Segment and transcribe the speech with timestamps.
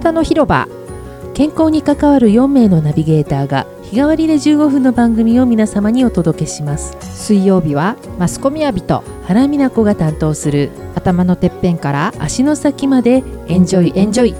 [0.00, 0.66] 体の広場。
[1.34, 6.96] 健康に関わる4名のナビゲーターが日替わりで15分の番組を皆様にお届けします。
[7.00, 14.34] 水曜日はマスコミアビと原美奈子が担当する頭のてっぺんから足の先までエンジョイエンジョイ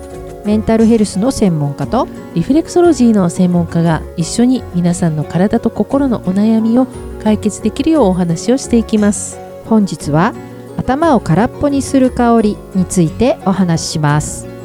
[0.44, 6.86] メンタルヘルスの専門家とリフレクソロジーの専門家が一緒に皆さんの体と心のお悩みを
[7.22, 9.38] 解決できるようお話をしていきます。
[9.66, 10.34] 本日は
[10.76, 14.59] 頭を空っぽにする香りについてお話しします。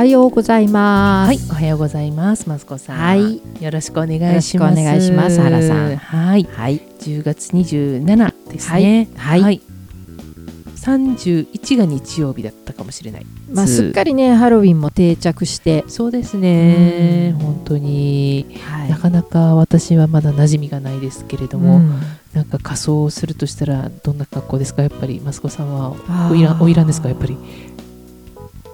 [0.00, 1.28] はようございます。
[1.28, 2.96] はい、おはようございます、マスコさん。
[2.96, 4.80] はい、よろしくお願いします。
[4.80, 5.94] お願いします原さん。
[5.94, 9.08] はい、はい、10月27ですね。
[9.14, 9.42] はい。
[9.42, 9.60] はい。
[10.76, 13.26] 31が日曜日だったかもしれない。
[13.52, 17.34] まあすっかりねハロウィンも定着して、そうですね。
[17.38, 17.44] うん。
[17.44, 22.00] 本当に、はなかなか私はまだ馴染みがないですけれども、うん。
[22.32, 24.80] なんか仮装をするとしたらどんな格好ですか？
[24.80, 25.94] やっぱりマスコさんは
[26.62, 27.10] おいらんですか？
[27.10, 27.36] やっぱり。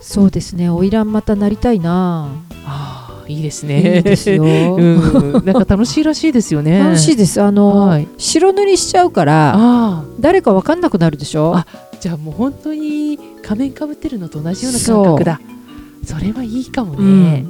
[0.06, 0.68] そうですね。
[0.68, 2.28] 花魁またなりたいな。
[2.64, 3.98] ああいいですいね。
[3.98, 4.44] いですよ。
[4.76, 6.78] うん、なんか楽しいらしいですよね。
[6.78, 7.42] 楽しいです。
[7.42, 10.04] あの、はい白塗りしちゃうから。
[10.20, 11.56] 誰かわかんなくなるでしょ？
[11.56, 11.66] あ
[12.00, 15.40] じゃあもう本当に仮面かぶってるのと同じような感覚だ
[16.04, 17.44] それはいいかもね、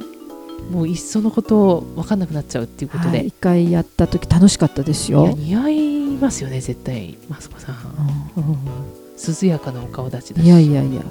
[0.71, 5.37] もういっそのこと分かんなくなっちゃうっていうことで、はい一回やった時楽しかったですよ。
[5.39, 7.75] 似合いますよね絶対マスコさん、
[8.37, 8.57] うん
[9.43, 11.03] 涼やかなお顔立ちだしいやいやいや。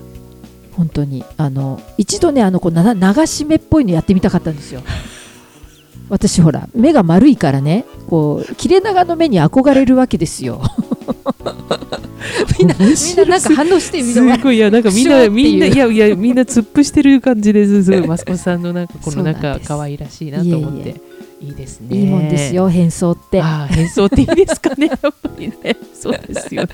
[0.76, 1.24] 本当に。
[1.38, 4.82] あの一度ねあのこうな流し目っぽいのやってみたかったんですよ。
[6.10, 10.62] 私ほら目が丸いからねこう切れ長の目に憧れるわけですよ。
[12.60, 14.38] みんなみんななんか反応してみすんな。
[14.38, 17.84] ごいいやなんかみんな みんないやいやみんな突っ伏してる感じです。
[17.86, 20.96] すごいマスコさんのなんかこのなんか可愛らしいなと思って
[21.42, 21.96] いえいいいですね。
[21.96, 23.42] いいもんですよ変装って。
[23.42, 24.88] ああ変装っていいですかね。
[25.02, 25.78] やっぱりね。
[25.94, 26.70] そうですよね。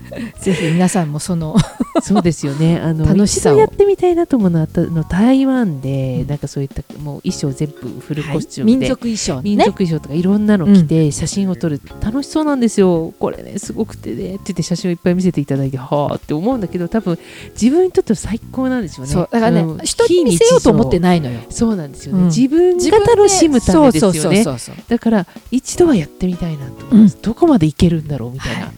[0.40, 1.56] ぜひ皆さんもその
[2.02, 2.78] そうですよね。
[2.78, 3.58] あの楽しさを。
[3.58, 13.12] やってみたいなと思うのはあの台湾でなんかそういったもう衣装全部フルコスチュームで、民族衣装の民ね族衣装とかいろんなの着て写真を撮る、楽しそうなんですよ。
[13.18, 14.14] これねすごくてね。
[14.14, 17.18] って言って写真をいっぱい見せていただいてはあって思うんだけど多分
[17.60, 19.12] 自分にとっては最高なんですよね。
[19.12, 19.28] そう。
[19.30, 21.40] だからね、うん人に見せようと思ってないのよ。
[21.48, 22.22] そうなんですよね。
[22.22, 22.26] うん。
[22.26, 24.20] 自分が楽しむためですよね。
[24.20, 24.84] そうそうそうそう。
[24.88, 28.72] だから一度はやってみたいなと思います、どこまでいけるんだろうみたいな。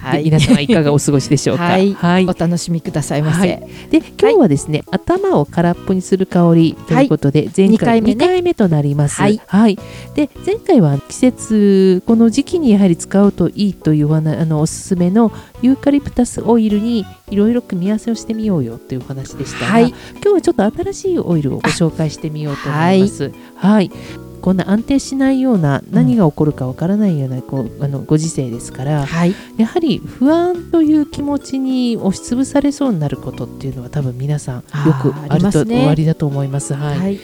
[0.00, 0.24] はい。
[0.24, 1.64] で皆さんはいかがお過ごしでしょうか。
[1.64, 1.94] はい。
[1.94, 2.24] はい。
[2.24, 3.40] お楽しみくださいませ。
[3.40, 3.68] はい。
[3.90, 8.24] で今日はですね、頭を空っぽにする香りということで、前二回回目ね。
[8.24, 9.20] 2回目となります。
[9.20, 9.78] はい。
[10.14, 15.32] で前回は季節この時期にやはり使うといいというあのおすすめの
[15.62, 19.88] ユーカリプタスオイルにいろいろ組み合わせをしてみようよというお話でしたが、はい。
[19.88, 23.32] 今日はちょっと新しいオイルをご紹介してみようと思います。
[23.56, 23.90] はい
[24.42, 34.62] こんな安定しないような何が起こるかわからないようなこうあのご時世ですから、はい、やはり不安という気持ちに押しつぶされそうになることっていうのは多分皆さんよ
[35.00, 36.74] くあると終わりだと思います。
[36.74, 36.98] はい。
[36.98, 37.20] はい、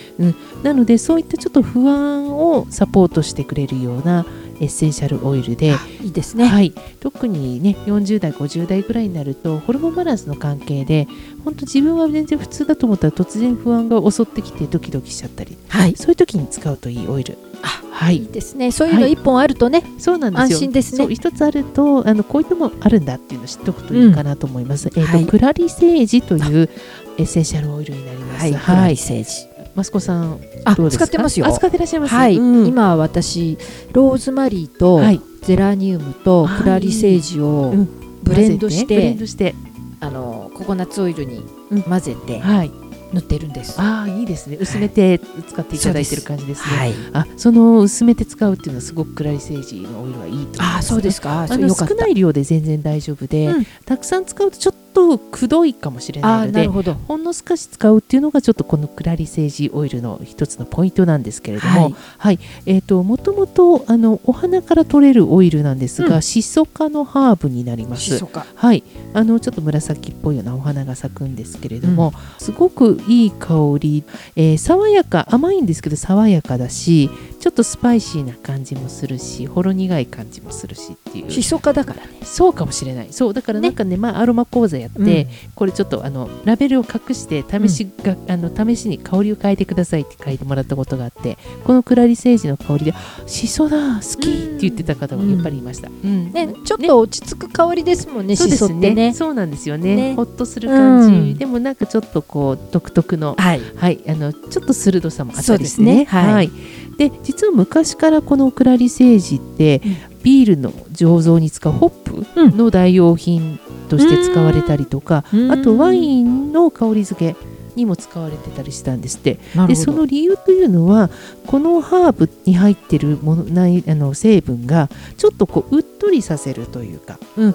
[0.62, 4.24] なのでそういったちょっと不安をサポートしてくれるような
[4.60, 6.46] エッセンシャルオイルで、いいですね。
[6.46, 11.06] はい、特にね40代50代ぐらいになるとホルモンバランスの関係で
[11.44, 17.38] 本当自分は全然普通だと思ったら突然不安が襲ってきてドキドキしちゃったりはい、そういう時に使うといいオイル。
[17.62, 18.70] あはいいいですね。
[18.70, 20.56] そういうの一本あるとね、そうなんですよ。
[20.56, 24.90] 安心ですねそう一つあるとあのこういうのもあるんだっていうのを知っておくといいかなと思います。
[24.94, 26.70] えっ、と、はいクラリセージという
[27.18, 28.42] エッセンシャルオイルになります。
[28.42, 28.94] はい、はい。
[28.94, 29.47] 政治。
[29.78, 30.76] マスコさんあ。
[30.90, 32.14] 使ってますよあ使ってらっしゃいます？
[32.14, 33.56] はい、うん今私
[33.92, 37.88] ローズマリーとはいゼラニウムとはいクラリセージをうん
[38.24, 39.54] ブレンドし混ぜブレンて、ドして、
[40.00, 42.70] あのココナッツオイルにうん混ぜてはい。
[43.10, 43.80] 塗ってるんです。
[43.80, 44.58] ああいいですね。
[44.60, 46.76] 薄めて使っていただいてる感じですね。
[46.76, 46.94] はい。
[47.14, 50.78] あその薄めて使うっていうのはすごくクラリセージのオイルはいいと思います。
[50.80, 51.46] あ、そうですか。
[51.48, 51.74] あの。
[51.74, 54.87] 少ない量で全然大丈夫で、うんたくさん使うとちょっと
[55.18, 56.94] くどいかもしれないあ、のでなるほど。
[56.94, 61.94] ほんの少し使うっていうのがちょっとこのクラリセージオイルの一つのポイントなんですけれども、はい。
[62.18, 66.22] はい、えっ、ともともとあのお花から取れるオイルなんですが、うん。
[66.22, 68.02] シソ科のハーブになります。
[68.02, 68.26] シソ。
[68.26, 68.46] 科。
[68.54, 68.84] はい、
[69.14, 74.04] あのちょっと紫っぽいようなお花が咲くんですけれども、すごくいい香り、
[74.36, 77.10] えー爽やか甘いんですけど爽やかだし
[77.40, 81.30] ちょっとスパイシーな感じもするしほろ苦い感じもするしっていう。
[81.30, 82.18] シソ科だからね。
[82.24, 83.08] そうかもしれない。
[83.12, 92.94] そうだからなんかねまあ、アロマ講座やって、これちょっとあのラベルを隠して試しが、あの試しに香りを変えてくださいって書いてもらったことがあってこのクラリセージの香りで
[93.26, 96.32] しそだ好きって言ってた方もやっぱりいました、うん。
[96.32, 98.68] ね、ちょっと落ち着く香りですもんね、そうシですね。
[98.68, 99.14] ソってね。
[99.14, 99.96] そうなんですよね。
[99.96, 100.14] ね。
[100.14, 101.38] ほっとする感じ、うん。
[101.38, 103.60] でもなんかちょっとこう独特のはい。
[103.76, 105.98] はい、あのちょっと鋭さもあっそうですたりしてね。
[106.00, 106.04] ね。
[106.04, 106.50] はい。
[106.98, 109.80] で実は昔からこのクラリセージって、
[110.22, 112.56] ビールの醸造に使うホップうん。
[112.56, 117.36] の代用品として使われたりとか、うんあとワインの香り付け
[117.74, 119.38] にも使われてたりしたんですって。
[119.66, 119.92] でそ。
[119.92, 121.10] の理由というのは
[121.46, 127.54] このハーブに入ってるものないあの成分がちょっとこううっとりさせるというか、うん、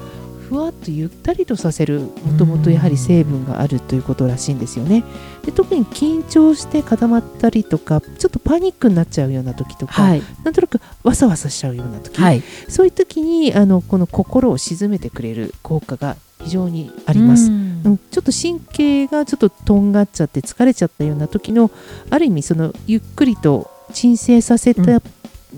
[0.53, 5.03] ふわっとゆったりとさせるもともとやはり成分があるということらしいんですよね。
[5.43, 10.21] で特に緊張して固まったりとかちょっとパニックになっちゃうような時とか、はい。
[10.43, 12.43] なんとなくわさわさしちゃうような時、はい。
[12.69, 17.47] そういう時にあのこの心を鎮めてくれる効果が非常にあります。
[17.47, 21.71] うんうん、ちょっと神経がちょっととんがっちゃって疲れちゃったような時の
[22.11, 24.81] ある意味そのゆっくりと鎮静させて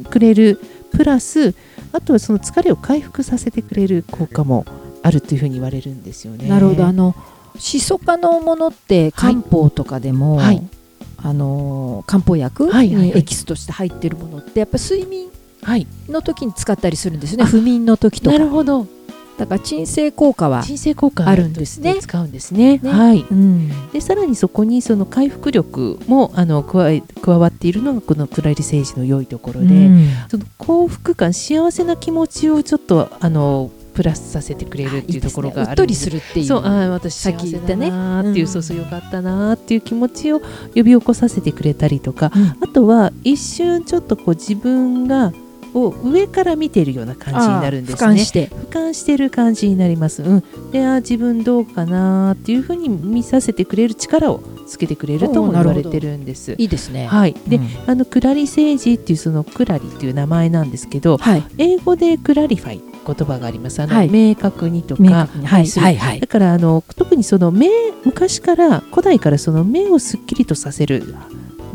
[0.09, 0.59] くれる、
[0.91, 1.53] プラス
[1.91, 4.65] あとはその疲れを回復させてくれる効果も
[5.05, 6.47] あるというふうに言われるんですよね。
[6.47, 6.85] なるほど。
[6.87, 7.15] あの、
[7.59, 10.67] シソ科のものって漢方とかでも、はい。
[11.17, 15.29] あの漢方薬にエキスとして入ってるものってやっぱ睡眠
[15.63, 17.43] はい、の時に使ったりするんですよね。
[17.45, 18.37] あ不眠の時とか。
[18.37, 18.85] なるほど。
[19.37, 21.95] だから鎮静効果は、鎮静効果あるんですね。
[21.99, 22.77] 使うんですね。
[22.77, 22.89] ね。
[22.91, 23.25] はい。
[23.29, 30.07] うん、でさらにそこにその回復力もあの加え加わっているのがこのクラリセージの良いところで、うん。
[30.29, 35.95] その幸福感幸せな気持ちをちょっとあのプラスさせてくれるっていうところがあるいいで。
[35.95, 36.45] すねうっとりするっていう。
[36.45, 38.39] そうあー私さっき言ったね幸せだなーって。
[38.39, 40.41] いう、うんそうそうよかったなーっていう気持ちを
[40.75, 42.57] 呼び起こさせてくれたりとか、うん。
[42.61, 45.33] あとは一瞬ちょっとこう自分が
[45.73, 48.09] を上から見ているような感じになるんですね。
[48.09, 48.47] 俯瞰して。
[48.47, 50.23] 俯瞰してる感じになります。
[50.23, 56.55] うん、であー自分どうかなーっていうふうに見させてくれる力をつけてくれるとも言われてるんです。
[56.57, 57.07] いいですね。
[57.07, 57.67] はい、で、うん。
[57.87, 61.43] あのクラリセージっていうそのクラリっていう名前なんですけどはい。
[61.57, 63.81] 英語で clarify 言葉があります。
[63.81, 65.67] あの、はい明確にと明かはい。
[65.67, 66.19] はいはい。
[66.19, 67.69] だからあの特にその目
[68.03, 71.15] 昔から古代からその目をすっきりとさせる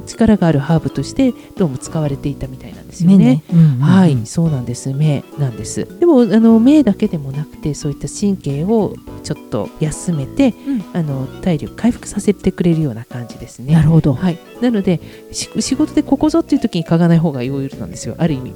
[0.06, 3.17] 力があるハーブとしてどうも使われていたみたいなんですよね。
[3.17, 3.79] 目ね、うんうんうん。
[3.81, 4.93] はい、そうなんです。
[4.93, 5.87] 目なんです。
[5.99, 10.81] でもあの目だけでもなくて、そういった神経をちょっと休めて、うん。
[10.93, 13.75] あの体力回復させてくれるような感じですね。
[13.75, 15.00] なるほど、はい、なので
[15.31, 18.17] し仕事でここぞっていう時に嗅がない方がいいなんですよ。
[18.19, 18.55] ある意味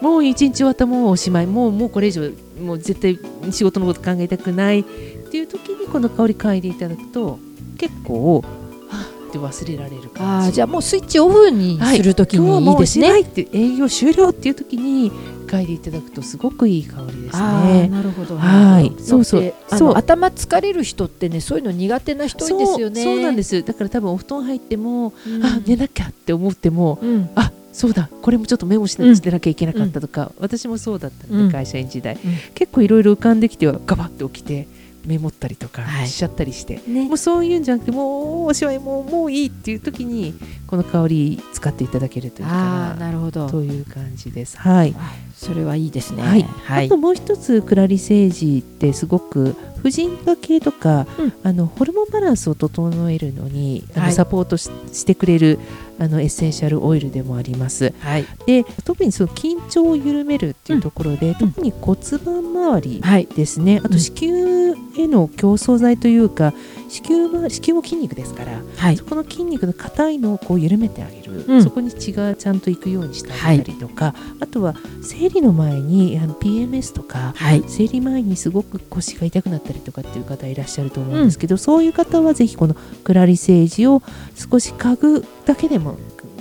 [0.00, 2.30] もう一日終わったもうおしまいもうもうこれ以上
[2.60, 3.18] もう絶対
[3.52, 7.38] 仕事のこと考えたくないっていう時にこの香り嗅いでいただくと
[7.78, 10.48] 結構はぁって忘れられるあ感じ。
[10.48, 15.10] あじゃあもうスイッチオフにするときにいいですもうおしまね、いって営業終了っていう時に
[15.50, 17.88] 嗅いでいただくとすごくいい香りですね。
[17.88, 18.94] なるほどはい。
[19.02, 19.54] そうそう。
[19.68, 19.94] そう。
[19.96, 23.02] 頭疲れる人ってねそういうの苦手な人多いですよね。
[23.02, 23.62] そうそうなんです。
[23.64, 25.44] だから多分お布団入っても、うん。
[25.44, 27.30] あ寝なきゃって思ってもうん。
[27.34, 31.52] あそうだこれもちょっとメモしなうんしてなきゃいけなかったとか、私もそうだったので、うん。
[31.52, 32.18] 会社員時代、ん。
[32.54, 34.66] 結構いろいろ浮かんできてはガバッと起きて
[35.06, 36.08] メモったりとかはい。
[36.08, 37.06] しちゃったりして、ね。
[37.06, 40.34] もうそういうんじゃなくてもうおしまいもうもういいっていう時に
[40.66, 43.48] この香り使っていただけるといいあかなあなるほど。
[43.48, 44.58] という感じです。
[44.58, 44.94] はい。
[45.36, 46.22] それはいいですね。
[46.22, 46.42] はい。
[46.42, 46.86] はい。
[46.86, 51.32] あともう一つクラリセージってすごく婦人科系とか、うん。
[51.44, 54.12] あのホルモンバランスを整えるのにあの、はい。
[54.12, 55.58] サポートししてくれる
[56.00, 57.92] あのエッセンシャルオイルでもあります。
[58.00, 58.24] はい。
[58.46, 61.34] で特にその緊張を緩めるっていうところで、うん。
[61.34, 63.26] 特に骨盤周りはい。
[63.26, 63.92] ですね、あうん。
[63.92, 66.54] と子宮への競争剤というか
[66.90, 68.96] 子宮周り子宮も筋肉ですからはい。
[68.96, 71.62] そこの筋肉の硬いのをこう緩めてあげる、うん。
[71.62, 77.62] そこに血がちゃんと行くようにしてあげたりとか、あとは生理の前にあの PMS とかはい。
[77.68, 84.02] 生理前にすごく腰が痛くなったりとかっていう方いらっしゃると思うんですけど、そういう方はぜひこのクラリセージを
[84.34, 85.96] 少し嗅ぐだけでも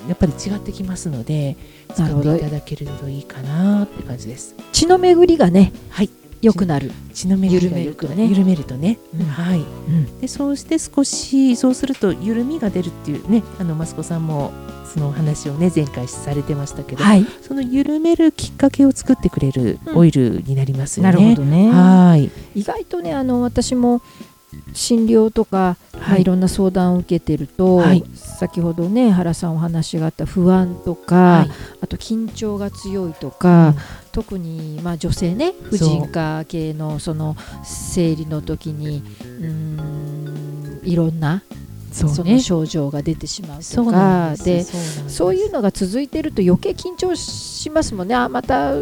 [0.07, 1.55] やっぱり違ってきますので
[1.93, 4.55] 使っていただけるといいかなって感じです。
[4.71, 6.09] 血の巡りがねはい
[6.41, 8.25] 良くなる、血の巡りが緩めるとね。
[8.27, 9.25] 緩めるとね、うん。
[9.25, 9.59] はい。
[9.59, 10.19] うん。
[10.19, 14.51] でそうして少しそうすると緩みが出るっていうねあのマスコさんも
[14.85, 17.25] そのお話をね前回されてましたけど、はい。
[17.41, 19.97] その緩めるきっかけを作ってくれるうん。
[19.97, 21.29] オイルになりますよなね。
[21.31, 21.71] るほどね。
[21.71, 22.31] はい。
[22.55, 24.01] 意外とねあの私も
[24.73, 28.03] 診療とか、まあはいいろんな相談を受けてると、はい。
[28.15, 31.51] 先ほどね原さんお話があった不安とか、はい。
[31.81, 33.75] あと緊張が強いとか、
[34.11, 41.43] 特に、まあ、女性ね婦人科系のその生理の時にうーんいろんな
[41.91, 42.15] そうね。
[42.15, 44.35] その症状が出てしまうとか。
[44.37, 48.15] ですでそういうのが続いてると余計緊張しますもんね。
[48.15, 48.73] あまた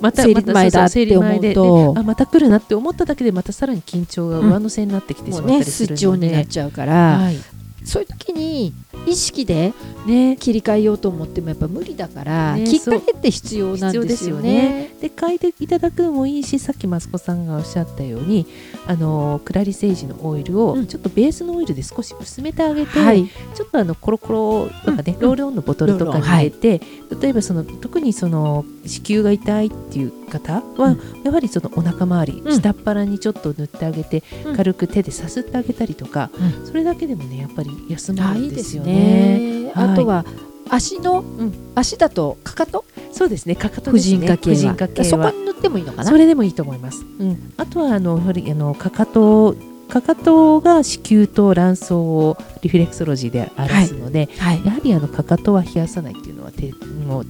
[0.00, 1.94] また生理前だって思うと。
[1.96, 8.72] あまた来るなって思っただけでまたさらに緊張が上乗せになってきてしまったねスイッチオりするので、ンになっちゃうから、はいそういう時に
[9.06, 9.72] 意識で
[10.06, 14.94] ね、切り替えようと思ってもやっぱ無理だから、ねきっかけって必要なんですよね。
[15.00, 18.46] で書いていただくのもいいしさっきマスコさんがおっしゃったように
[18.88, 20.86] あのクラリセージのオイルをうん。
[20.86, 25.20] ちょっとベースのオイルで少し薄めてあげて、はい、ちょっとあのコロコロとかね、うん。
[25.20, 26.80] ロールオンのボトルとかに入れて、
[27.20, 31.22] 例えばその特にその子宮が痛いっていう方は、うん。
[31.22, 32.52] やはりそのお腹周り、うん。
[32.58, 34.56] 下っ腹にちょっと塗ってあげて、うん。
[34.56, 36.30] 軽く手でさすってあげたりとか、
[36.64, 39.72] うそれだけでもねやっぱり休まあいいですよねね。。
[39.74, 40.24] あとは
[40.70, 41.52] 足の、ん。
[41.74, 42.86] 足だとかかと
[43.18, 43.56] そうですね。
[43.56, 44.18] かかと婦ですね。
[44.18, 44.54] 人科系は。
[44.54, 46.08] 婦人科系そこはに塗ってもいいのかな？
[46.08, 47.04] それでもいいと思います。
[47.18, 49.56] うん、あとはあのやはりあのかかと
[49.88, 54.64] かかとが子宮と卵巣をリフレクソロジーで表すので、はい。
[54.64, 56.72] やはりあのかかとは冷やさないっていうのはて
[57.06, 57.26] もう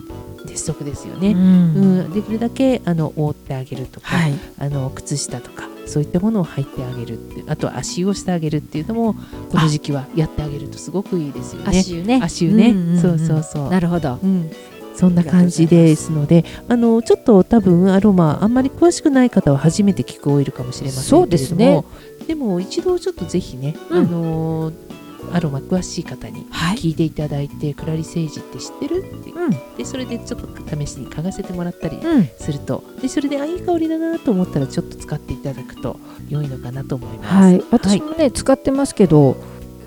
[0.47, 1.33] 鉄則ですようね。
[1.33, 1.37] ん。
[1.37, 1.41] う
[2.03, 4.35] ん、できるだけあの覆ってあげるとか、はい。
[4.59, 11.79] あの靴下とかそういったものを履いてあげるってあとは足湯をしてあげるっていうのもこの時期はやってあげるとすごくいいですよね。
[11.79, 12.21] 足湯ね。
[12.23, 13.01] 足湯ね、んんん。
[13.01, 13.71] そうそうそう。
[13.71, 14.19] なるほど。
[14.23, 14.51] うん、
[14.99, 21.85] そんな感じですのであのちょっと多分アロマあんまり詳しくない方は初めて聞くオイルかもしれませんけれどもそうですね。
[22.27, 24.03] でも一度ちょっとぜひね、うん。
[24.03, 24.73] あの
[25.33, 26.77] アロマ詳しい方にはい。
[26.77, 29.31] 聞いていただいて、クラリセージって知ってるって。
[29.31, 29.51] うん。
[29.77, 32.29] でそれでちょっと試しに嗅がせてもらったりうん。
[32.37, 32.83] すると。
[33.01, 37.35] でそれであいい香りだなと思ったらちょっと使っていただくと良いのかなと思います。
[37.35, 37.63] はい。
[37.71, 39.37] 私もね使ってますけど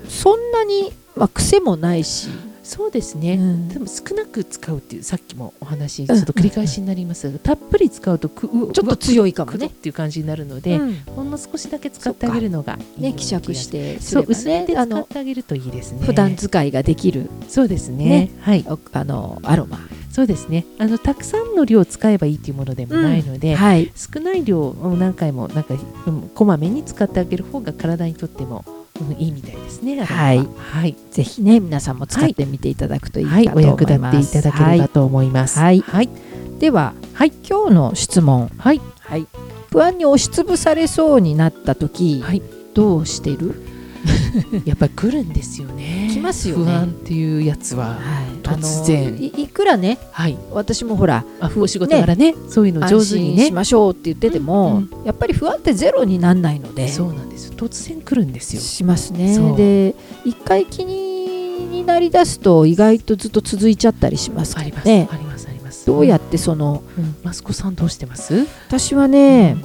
[0.08, 2.28] そんなにまあ癖もないし
[2.62, 3.68] そうですね、うん。
[3.68, 7.30] 多分少なく使うっていうさっきもお話ちょっと繰り返しになります。
[7.30, 10.94] が、たっぷり使うとくうちょっと強いかもくどっねていう感じになるので、うん。
[11.14, 16.04] ほんの少しだけ使ってあげるのがいいね希釈してすればそう薄めて使ってあげるといいですね。
[16.04, 17.28] 普段使いができる。
[17.48, 18.04] そうですね。
[18.04, 18.64] ねはい。
[18.68, 19.80] おあのアロマ。
[20.12, 20.66] そうですね。
[20.78, 23.90] あのたくさんの量を使えばいいというものでもないので、はい。
[23.96, 25.74] 少ない量を何回もなんか、
[26.06, 28.64] うんこまめに使ってあげる方が体にとっても、
[29.02, 30.02] うんいいみたいですね。
[30.04, 30.38] はい。
[30.38, 33.66] はい、ぜひね皆さんも使ってみていただくといいかと思います。
[33.66, 35.58] 役立っていただければと思います。
[35.58, 35.80] はい。
[35.80, 36.08] はい、
[36.58, 37.32] では、はい。
[37.48, 39.26] 今日の質問、はい、はい、
[39.70, 42.42] 不安に押しつぶされそうになった時、はい。
[42.74, 43.54] どうしてる？
[44.64, 46.08] やっぱり来るんですよね。
[46.12, 46.64] 来ますよね。
[46.64, 47.86] 不安っていうやつは。
[47.86, 48.00] はい、
[48.42, 49.14] 突然。
[49.14, 53.46] いいくらねはい、私もほらあお仕事からねそういうの上手にね。
[53.46, 53.52] し。
[53.52, 56.88] ましょうって言ってても、うんやっぱり不安ってゼロになんないので。
[56.88, 57.52] そうなんです。
[57.52, 58.60] 突然来るんですよ。
[58.60, 59.36] しますね。
[59.56, 59.94] で
[60.24, 61.12] 一回気に
[61.70, 65.86] になりだすと意外とずっと続いちゃったりしますあります、けどねありますあります。
[65.86, 68.46] どうやってそのうん、マスコさんどうしてます？
[68.68, 69.56] 私はね、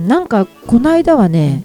[0.00, 1.64] なんかこの間はね、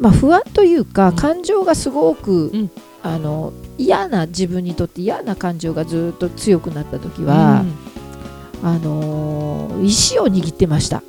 [0.00, 1.16] まあ、不安というか、うん。
[1.16, 2.70] 感情がすごく、うん
[3.14, 7.64] あの嫌な自分にとって嫌な感情がずっと強くなった時は、
[8.62, 11.02] あのー石を握ってました。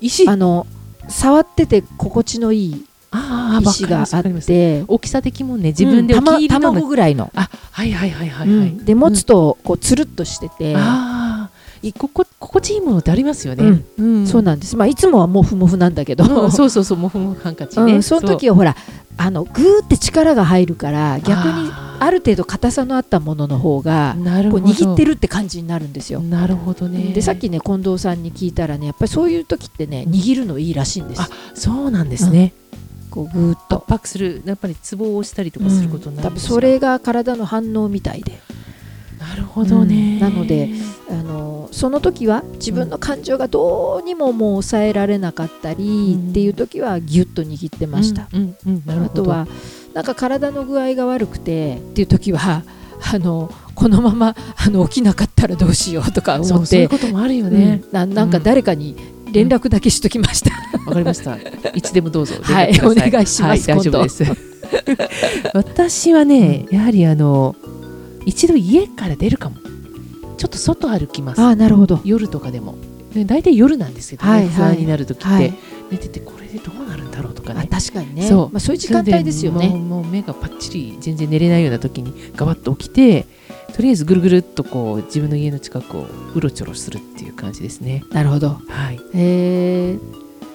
[0.00, 0.28] 石？
[0.28, 0.66] あの
[1.08, 8.84] 触ってて心地のいいああ石があって大きさ的もんね自分でうん卵ぐらいの、あはいはいはいはいはい、うん。
[8.84, 11.50] で持つとこうつるっとしてて、ああ
[11.82, 13.84] いここ心地いいものってありますよね、うん。
[13.98, 14.26] うん。
[14.26, 18.76] そうなんです、まあ、いつもはモフモフなんだけど、うんそうそうそうもふもふハンカチね、うん、その時はほら
[19.22, 26.20] あのグーって力が入るから逆にあある程度硬さのあったものの方がこう握ってるって感じになるんですよ。
[26.20, 27.12] なるほどね。
[27.12, 31.20] でさっきね近藤さんに聞いたらねやっぱりそういう時ってね握るのいいらしいんです。
[31.20, 32.54] あそうなんですね、
[33.10, 33.84] こうグーッ圧と。
[33.86, 38.40] 迫するやっぱりツボを押したりとかすることにな多分るんですよそれが体の反応みたいで
[39.30, 40.18] なるほどね、うん。
[40.18, 40.70] なので
[41.08, 46.30] あのその時は自分の感情がどうにももう抑えられなかったりうん。
[46.30, 49.46] っていう時はギュッと握ってました、あとは
[49.94, 52.62] なんか体の具合が悪くてっていう時は
[53.12, 56.66] あのこのままあの起きなかったらどうしようとか思そうって。
[56.66, 57.92] そういうこともあるよね、うん。
[57.92, 58.96] ななんか誰かに
[59.32, 60.50] 連絡だけしときました、
[60.86, 61.36] わかりました。
[61.74, 62.34] いつでもどうぞ。
[62.42, 64.24] はいお願いしますはい、大丈夫です。
[65.54, 67.56] 私はね、やはりあの
[68.30, 69.56] 一度家から出るかも。
[70.36, 71.40] ちょっと外歩きます。
[71.40, 72.76] ああなるほど夜とかでも。
[73.14, 75.52] ね、大体夜なんですけどね、はいはい不安になる時って、はい
[75.90, 77.68] 寝ててこれでどうなるんだろうとかあね。
[77.68, 83.26] 確かにねそうまあ、そういう時間帯ですよねもう目がパッチリ全然寝れないような時にガバッと起きて
[83.74, 88.04] とりあえずぐるぐるっとこう自分の家の近くをうろちょろするっていう感じですね。
[88.12, 89.98] なるほどはい、へえ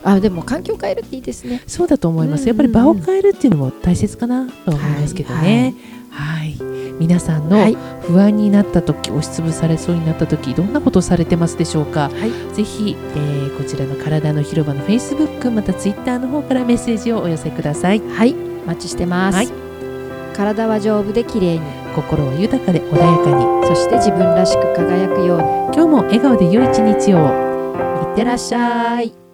[0.03, 2.47] あでも環境変えるっていいですねそうだと思います。
[2.47, 5.73] やっぱり場を変えるっていうのも大切かなと思いますけどね。
[5.75, 5.94] はい、
[6.99, 7.77] 皆さんのはい。
[8.01, 12.09] 不安になった時、押しつぶされそうになった時、どんなことをされてますでしょうか？
[12.09, 12.55] はい。
[12.55, 17.99] ぜひ、えーこちらの体の広場の Facebook また Twitter の方からメッセージをお寄せください。
[17.99, 18.35] はい。
[18.63, 19.47] お待ちしてます、はい。
[20.35, 21.61] 体は丈夫で綺麗に。
[21.95, 23.67] 心は豊かで穏やかに。
[23.67, 25.43] そして自分らしく輝くように。
[25.73, 27.19] 今日も笑顔で良い一日を。
[28.09, 29.24] いってらっしゃい